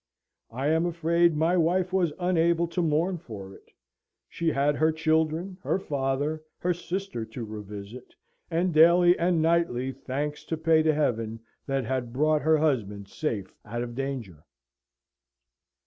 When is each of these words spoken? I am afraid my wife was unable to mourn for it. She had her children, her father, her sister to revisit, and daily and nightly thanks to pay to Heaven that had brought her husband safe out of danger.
I 0.49 0.69
am 0.69 0.87
afraid 0.87 1.35
my 1.37 1.55
wife 1.55 1.93
was 1.93 2.11
unable 2.17 2.67
to 2.69 2.81
mourn 2.81 3.19
for 3.19 3.53
it. 3.53 3.69
She 4.27 4.47
had 4.47 4.75
her 4.75 4.91
children, 4.91 5.59
her 5.61 5.77
father, 5.77 6.43
her 6.57 6.73
sister 6.73 7.23
to 7.23 7.45
revisit, 7.45 8.15
and 8.49 8.73
daily 8.73 9.15
and 9.19 9.43
nightly 9.43 9.91
thanks 9.91 10.43
to 10.45 10.57
pay 10.57 10.81
to 10.81 10.91
Heaven 10.95 11.39
that 11.67 11.85
had 11.85 12.13
brought 12.13 12.41
her 12.41 12.57
husband 12.57 13.09
safe 13.09 13.53
out 13.63 13.83
of 13.83 13.93
danger. 13.93 14.43